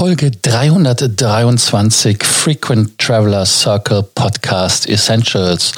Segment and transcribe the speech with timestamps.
[0.00, 5.72] Folge 323 Frequent Traveler Circle Podcast Essentials.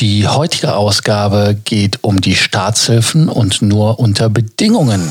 [0.00, 5.08] Die heutige Ausgabe geht um die Staatshilfen und nur unter Bedingungen.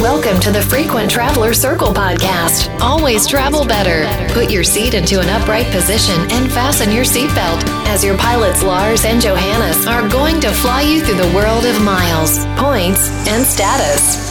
[0.00, 2.70] Welcome to the Frequent Traveler Circle podcast.
[2.80, 4.06] Always travel better.
[4.32, 9.04] Put your seat into an upright position and fasten your seatbelt as your pilots Lars
[9.04, 14.29] and Johannes are going to fly you through the world of miles, points, and status.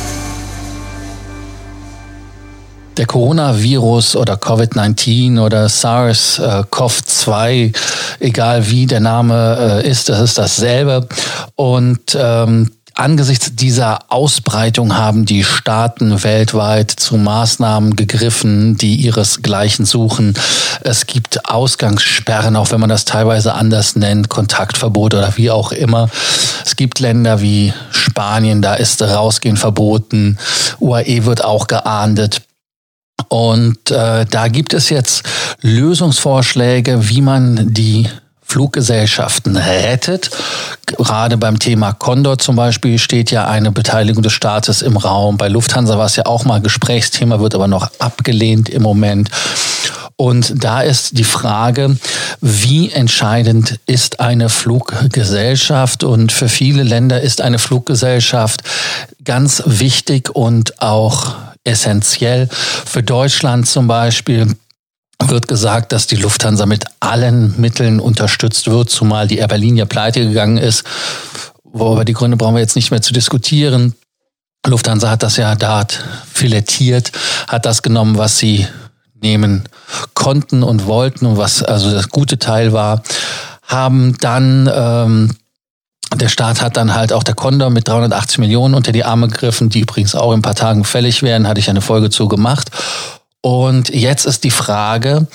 [3.00, 7.74] Der Coronavirus oder Covid-19 oder SARS-CoV-2,
[8.20, 11.08] egal wie der Name äh, ist, das ist dasselbe.
[11.56, 20.34] Und ähm, angesichts dieser Ausbreitung haben die Staaten weltweit zu Maßnahmen gegriffen, die ihresgleichen suchen.
[20.82, 26.10] Es gibt Ausgangssperren, auch wenn man das teilweise anders nennt, Kontaktverbot oder wie auch immer.
[26.66, 30.38] Es gibt Länder wie Spanien, da ist Rausgehen verboten.
[30.82, 32.42] UAE wird auch geahndet.
[33.28, 35.24] Und äh, da gibt es jetzt
[35.62, 38.08] Lösungsvorschläge, wie man die
[38.50, 40.32] Fluggesellschaften rettet.
[40.88, 45.38] Gerade beim Thema Condor zum Beispiel steht ja eine Beteiligung des Staates im Raum.
[45.38, 49.30] Bei Lufthansa war es ja auch mal Gesprächsthema, wird aber noch abgelehnt im Moment.
[50.16, 51.96] Und da ist die Frage,
[52.42, 56.04] wie entscheidend ist eine Fluggesellschaft?
[56.04, 58.64] Und für viele Länder ist eine Fluggesellschaft
[59.24, 62.48] ganz wichtig und auch essentiell.
[62.50, 64.56] Für Deutschland zum Beispiel
[65.26, 69.86] wird gesagt, dass die Lufthansa mit allen Mitteln unterstützt wird, zumal die Air Berlin ja
[69.86, 70.84] pleite gegangen ist.
[71.64, 73.96] Worüber die Gründe brauchen wir jetzt nicht mehr zu diskutieren.
[74.66, 75.86] Lufthansa hat das ja da
[76.34, 77.12] filettiert,
[77.48, 78.68] hat das genommen, was sie
[79.22, 79.64] nehmen
[80.14, 83.04] konnten und wollten und was also das gute Teil war,
[83.64, 85.36] haben dann ähm,
[86.16, 89.70] der Staat hat dann halt auch der Condor mit 380 Millionen unter die Arme gegriffen,
[89.70, 92.72] die übrigens auch in ein paar Tagen fällig werden, hatte ich eine Folge zu gemacht.
[93.42, 95.28] Und jetzt ist die Frage,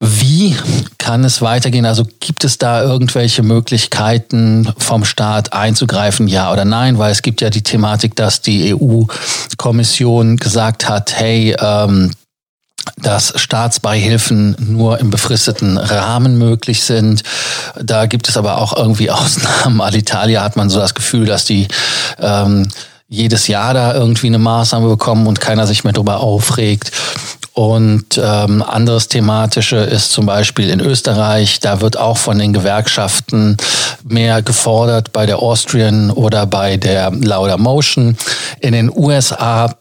[0.00, 0.56] wie
[0.98, 1.86] kann es weitergehen?
[1.86, 6.98] Also gibt es da irgendwelche Möglichkeiten vom Staat einzugreifen, ja oder nein?
[6.98, 12.10] Weil es gibt ja die Thematik, dass die EU-Kommission gesagt hat, hey, ähm,
[12.96, 17.22] dass Staatsbeihilfen nur im befristeten Rahmen möglich sind.
[17.80, 19.80] Da gibt es aber auch irgendwie Ausnahmen.
[19.80, 21.68] Alitalia hat man so das Gefühl, dass die
[22.18, 22.68] ähm,
[23.08, 26.90] jedes Jahr da irgendwie eine Maßnahme bekommen und keiner sich mehr darüber aufregt.
[27.52, 33.56] Und ähm, anderes thematische ist zum Beispiel in Österreich, da wird auch von den Gewerkschaften
[34.02, 38.16] mehr gefordert bei der Austrian oder bei der Lauda Motion.
[38.58, 39.72] In den USA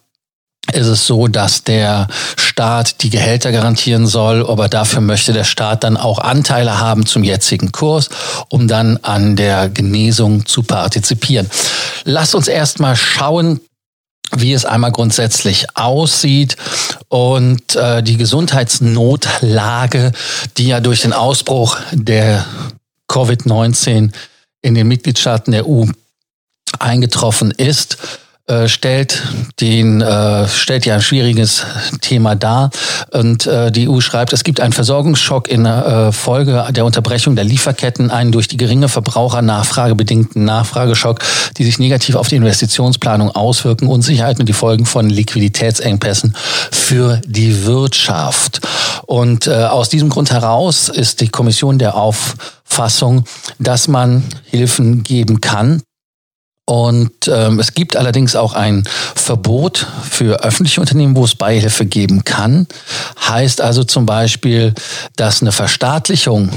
[0.72, 2.08] ist es so, dass der
[2.38, 7.24] Staat die Gehälter garantieren soll, aber dafür möchte der Staat dann auch Anteile haben zum
[7.24, 8.10] jetzigen Kurs,
[8.50, 11.50] um dann an der Genesung zu partizipieren.
[12.06, 13.60] Lass uns erstmal schauen,
[14.36, 16.56] wie es einmal grundsätzlich aussieht
[17.10, 20.12] und äh, die Gesundheitsnotlage,
[20.58, 22.46] die ja durch den Ausbruch der
[23.10, 24.12] Covid-19
[24.62, 25.86] in den Mitgliedstaaten der EU
[26.80, 27.98] eingetroffen ist,
[28.46, 29.24] äh, stellt
[29.62, 31.66] den äh, stellt ja ein schwieriges
[32.02, 32.72] Thema dar.
[33.12, 37.46] Und äh, die EU schreibt, es gibt einen Versorgungsschock in äh, Folge der Unterbrechung der
[37.46, 41.20] Lieferketten, einen durch die geringe Verbrauchernachfrage bedingten Nachfrageschock,
[41.58, 46.36] die sich negativ auf die Investitionsplanung auswirken, Unsicherheit und die Folgen von Liquiditätsengpässen
[46.70, 48.60] für die Wirtschaft.
[49.06, 53.24] Und äh, aus diesem Grund heraus ist die Kommission der Auffassung,
[53.58, 55.82] dass man Hilfen geben kann
[56.66, 58.84] und ähm, es gibt allerdings auch ein
[59.16, 62.68] Verbot für öffentliche Unternehmen, wo es Beihilfe geben kann.
[63.28, 64.74] Heißt also zum Beispiel,
[65.18, 66.50] dass eine Verstaatlichung,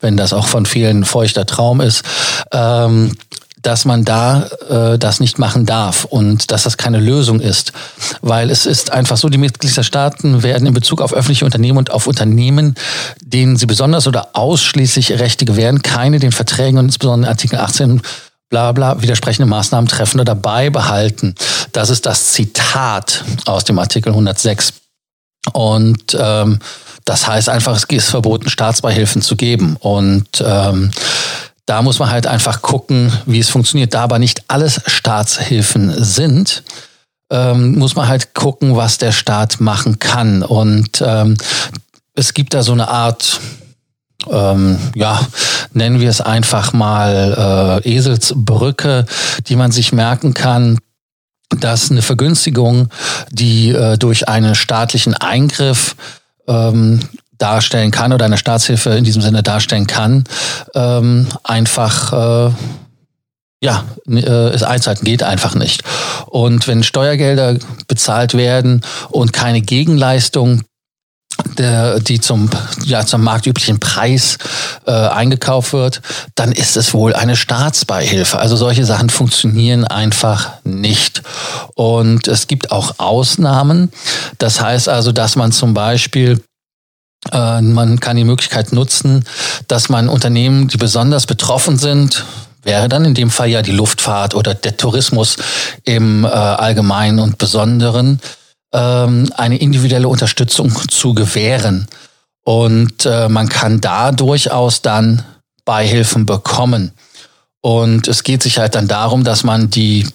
[0.00, 2.02] wenn das auch von vielen feuchter Traum ist,
[2.50, 3.16] ähm,
[3.62, 7.72] dass man da äh, das nicht machen darf und dass das keine Lösung ist.
[8.20, 12.08] Weil es ist einfach so, die Mitgliedstaaten werden in Bezug auf öffentliche Unternehmen und auf
[12.08, 12.74] Unternehmen,
[13.22, 18.02] denen sie besonders oder ausschließlich Rechte gewähren, keine den Verträgen und insbesondere Artikel 18
[18.54, 21.34] bla bla, widersprechende Maßnahmen treffen oder beibehalten.
[21.72, 24.74] Das ist das Zitat aus dem Artikel 106.
[25.52, 26.60] Und ähm,
[27.04, 29.74] das heißt einfach, es ist verboten, Staatsbeihilfen zu geben.
[29.80, 30.92] Und ähm,
[31.66, 33.92] da muss man halt einfach gucken, wie es funktioniert.
[33.92, 36.62] Da aber nicht alles Staatshilfen sind,
[37.32, 40.44] ähm, muss man halt gucken, was der Staat machen kann.
[40.44, 41.36] Und ähm,
[42.14, 43.40] es gibt da so eine Art
[44.30, 45.20] ähm, ja,
[45.72, 49.06] nennen wir es einfach mal äh, Eselsbrücke,
[49.46, 50.78] die man sich merken kann,
[51.50, 52.88] dass eine Vergünstigung,
[53.30, 55.96] die äh, durch einen staatlichen Eingriff
[56.48, 57.00] ähm,
[57.38, 60.24] darstellen kann oder eine Staatshilfe in diesem Sinne darstellen kann,
[60.74, 62.52] ähm, einfach äh,
[63.64, 65.82] ja, äh, es einzuhalten geht einfach nicht.
[66.26, 67.56] Und wenn Steuergelder
[67.88, 70.62] bezahlt werden und keine Gegenleistung
[71.58, 72.50] der, die zum,
[72.84, 74.38] ja, zum marktüblichen Preis
[74.86, 76.02] äh, eingekauft wird,
[76.34, 78.38] dann ist es wohl eine Staatsbeihilfe.
[78.38, 81.22] Also solche Sachen funktionieren einfach nicht.
[81.74, 83.90] Und es gibt auch Ausnahmen.
[84.38, 86.42] Das heißt also, dass man zum Beispiel
[87.32, 89.24] äh, man kann die Möglichkeit nutzen,
[89.68, 92.24] dass man Unternehmen, die besonders betroffen sind,
[92.62, 95.36] wäre dann in dem Fall ja die Luftfahrt oder der Tourismus
[95.84, 98.20] im äh, Allgemeinen und Besonderen,
[98.74, 101.86] ähm, eine individuelle Unterstützung zu gewähren.
[102.44, 105.24] Und äh, man kann da durchaus dann
[105.64, 106.92] Beihilfen bekommen.
[107.62, 110.06] Und es geht sich halt dann darum, dass man die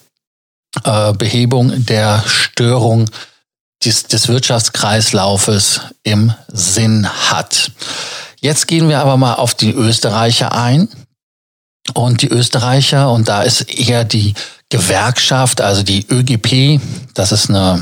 [0.84, 3.10] äh, Behebung der Störung
[3.84, 7.72] des, des Wirtschaftskreislaufes im Sinn hat.
[8.42, 10.90] Jetzt gehen wir aber mal auf die Österreicher ein.
[11.96, 14.36] Und die Österreicher, und da ist eher die
[14.70, 16.80] Gewerkschaft, also die ÖGP,
[17.16, 17.82] das ist eine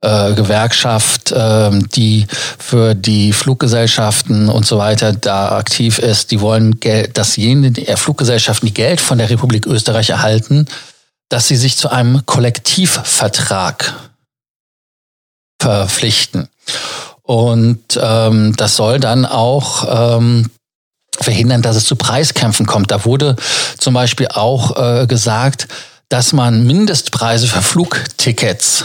[0.00, 2.26] äh, Gewerkschaft, äh, die
[2.58, 7.86] für die Fluggesellschaften und so weiter da aktiv ist, die wollen Geld, dass jene die
[7.96, 10.66] Fluggesellschaften, die Geld von der Republik Österreich erhalten,
[11.28, 13.94] dass sie sich zu einem Kollektivvertrag
[15.60, 16.48] verpflichten.
[17.22, 20.50] Und ähm, das soll dann auch ähm,
[21.20, 22.90] verhindern, dass es zu Preiskämpfen kommt.
[22.90, 23.36] Da wurde
[23.76, 25.68] zum Beispiel auch äh, gesagt,
[26.08, 28.84] dass man Mindestpreise für Flugtickets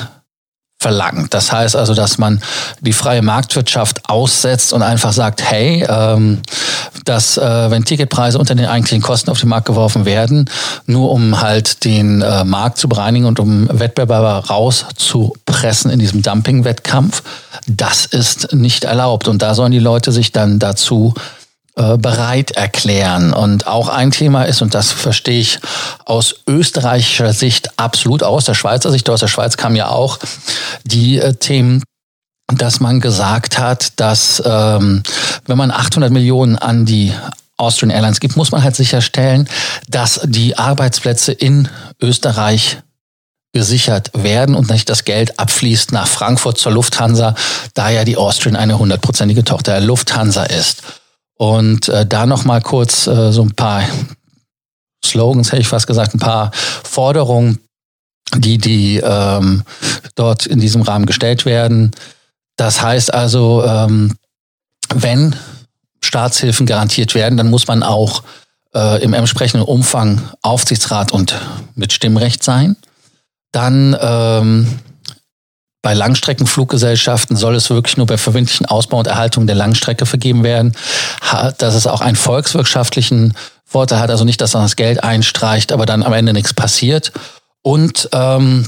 [0.84, 1.34] verlangt.
[1.34, 2.42] Das heißt also, dass man
[2.82, 6.42] die freie Marktwirtschaft aussetzt und einfach sagt, hey, ähm,
[7.06, 10.50] dass äh, wenn Ticketpreise unter den eigentlichen Kosten auf den Markt geworfen werden,
[10.86, 17.24] nur um halt den äh, Markt zu bereinigen und um Wettbewerber rauszupressen in diesem Dumping-Wettkampf,
[17.66, 19.30] das ist nicht erlaubt.
[19.30, 21.14] Und da sollen die Leute sich dann dazu
[21.76, 23.34] bereit erklären.
[23.34, 25.60] Und auch ein Thema ist, und das verstehe ich
[26.06, 30.20] aus österreichischer Sicht absolut, aus der Schweizer Sicht, aus der Schweiz kamen ja auch
[30.84, 31.84] die äh, Themen,
[32.48, 35.02] dass man gesagt hat, dass ähm,
[35.46, 37.14] wenn man 800 Millionen an die
[37.58, 39.48] Austrian Airlines gibt, muss man halt sicherstellen,
[39.88, 41.70] dass die Arbeitsplätze in
[42.02, 42.78] Österreich
[43.54, 47.36] gesichert werden und nicht das Geld abfließt nach Frankfurt zur Lufthansa,
[47.76, 50.82] da ja die Austrian eine hundertprozentige Tochter der Lufthansa ist.
[51.44, 53.84] Und äh, da noch mal kurz äh, so ein paar
[55.04, 57.60] Slogans, hätte ich fast gesagt, ein paar Forderungen,
[58.34, 59.64] die, die ähm,
[60.16, 61.92] dort in diesem Rahmen gestellt werden.
[62.56, 64.16] Das heißt also, ähm,
[64.96, 65.36] wenn
[66.02, 68.24] Staatshilfen garantiert werden, dann muss man auch
[68.74, 71.36] äh, im entsprechenden Umfang Aufsichtsrat und
[71.76, 72.78] mit Stimmrecht sein.
[73.52, 74.80] Dann ähm,
[75.84, 80.76] bei Langstreckenfluggesellschaften soll es wirklich nur bei verbindlichen Ausbau und Erhaltung der Langstrecke vergeben werden,
[81.58, 83.34] dass es auch einen volkswirtschaftlichen
[83.66, 87.12] Vorteil hat, also nicht, dass man das Geld einstreicht, aber dann am Ende nichts passiert.
[87.62, 88.66] Und ähm,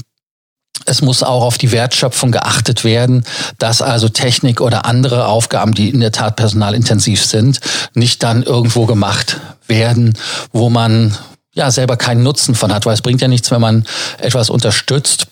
[0.84, 3.24] es muss auch auf die Wertschöpfung geachtet werden,
[3.58, 7.60] dass also Technik oder andere Aufgaben, die in der Tat personalintensiv sind,
[7.94, 10.18] nicht dann irgendwo gemacht werden,
[10.52, 11.16] wo man
[11.54, 13.86] ja selber keinen Nutzen von hat, weil es bringt ja nichts, wenn man
[14.18, 15.28] etwas unterstützt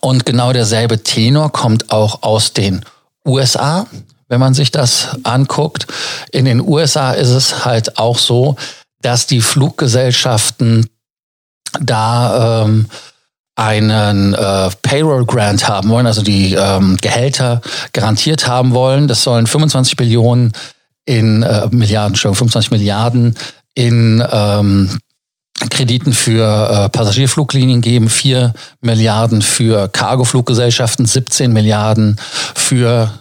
[0.00, 2.84] und genau derselbe Tenor kommt auch aus den
[3.26, 3.86] USA,
[4.28, 5.86] wenn man sich das anguckt.
[6.32, 8.56] In den USA ist es halt auch so,
[9.00, 10.88] dass die Fluggesellschaften
[11.80, 12.86] da ähm,
[13.54, 17.60] einen äh, Payroll Grant haben wollen, also die ähm, Gehälter
[17.92, 19.08] garantiert haben wollen.
[19.08, 20.52] Das sollen 25 Billionen
[21.04, 23.36] in äh, Milliarden, schon 25 Milliarden
[23.74, 24.98] in ähm,
[25.70, 32.16] Krediten für äh, Passagierfluglinien geben, 4 Milliarden für Cargofluggesellschaften, 17 Milliarden
[32.54, 33.12] für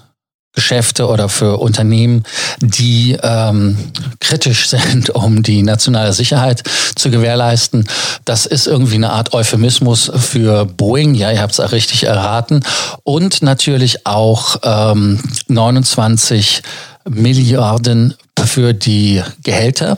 [0.57, 2.23] Geschäfte oder für Unternehmen,
[2.59, 3.77] die ähm,
[4.19, 6.63] kritisch sind, um die nationale Sicherheit
[6.95, 7.87] zu gewährleisten.
[8.25, 11.13] Das ist irgendwie eine Art Euphemismus für Boeing.
[11.13, 12.63] Ja, ihr habt es richtig erraten.
[13.03, 16.63] Und natürlich auch ähm, 29
[17.07, 19.97] Milliarden für die Gehälter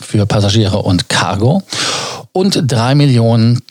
[0.00, 1.62] für Passagiere und Cargo
[2.32, 3.62] und drei Millionen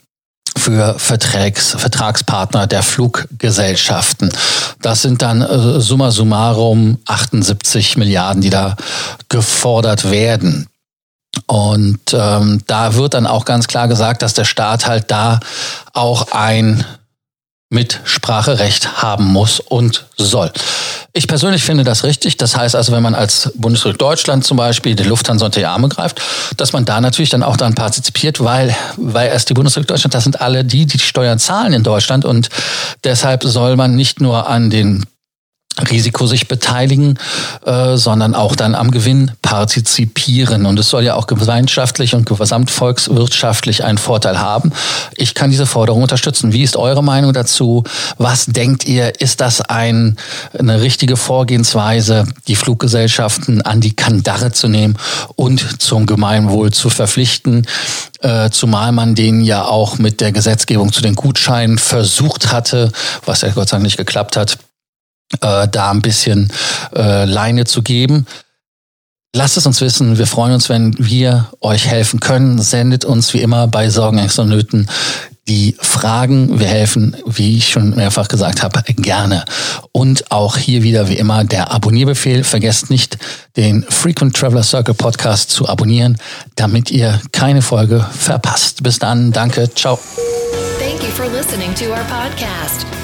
[0.56, 4.30] für Vertrags, Vertragspartner der Fluggesellschaften.
[4.80, 8.76] Das sind dann äh, summa summarum 78 Milliarden, die da
[9.28, 10.68] gefordert werden.
[11.46, 15.40] Und ähm, da wird dann auch ganz klar gesagt, dass der Staat halt da
[15.92, 16.84] auch ein
[17.70, 20.52] Mitspracherecht haben muss und soll.
[21.16, 22.38] Ich persönlich finde das richtig.
[22.38, 25.88] Das heißt also, wenn man als Bundesrepublik Deutschland zum Beispiel die Lufthansa unter die Arme
[25.88, 26.20] greift,
[26.56, 30.24] dass man da natürlich dann auch dann partizipiert, weil, weil erst die Bundesrepublik Deutschland, das
[30.24, 32.48] sind alle die, die die Steuern zahlen in Deutschland und
[33.04, 35.06] deshalb soll man nicht nur an den
[35.90, 37.18] Risiko sich beteiligen,
[37.66, 40.66] äh, sondern auch dann am Gewinn partizipieren.
[40.66, 44.72] Und es soll ja auch gemeinschaftlich und gesamtvolkswirtschaftlich einen Vorteil haben.
[45.16, 46.52] Ich kann diese Forderung unterstützen.
[46.52, 47.82] Wie ist eure Meinung dazu?
[48.18, 49.20] Was denkt ihr?
[49.20, 50.16] Ist das ein,
[50.56, 54.96] eine richtige Vorgehensweise, die Fluggesellschaften an die Kandare zu nehmen
[55.34, 57.66] und zum Gemeinwohl zu verpflichten?
[58.20, 62.92] Äh, zumal man denen ja auch mit der Gesetzgebung zu den Gutscheinen versucht hatte,
[63.26, 64.56] was ja Gott sei Dank nicht geklappt hat,
[65.40, 66.52] äh, da ein bisschen
[66.94, 68.26] äh, Leine zu geben.
[69.34, 70.16] Lasst es uns wissen.
[70.16, 72.60] Wir freuen uns, wenn wir euch helfen können.
[72.60, 74.88] Sendet uns wie immer bei Sorgen, Ängsten und Nöten
[75.48, 76.58] die Fragen.
[76.58, 79.44] Wir helfen, wie ich schon mehrfach gesagt habe, gerne.
[79.92, 82.44] Und auch hier wieder wie immer der Abonnierbefehl.
[82.44, 83.18] Vergesst nicht,
[83.56, 86.16] den Frequent Traveler Circle Podcast zu abonnieren,
[86.56, 88.82] damit ihr keine Folge verpasst.
[88.82, 89.32] Bis dann.
[89.32, 89.72] Danke.
[89.74, 89.98] Ciao.
[90.78, 93.03] Thank you for listening to our podcast.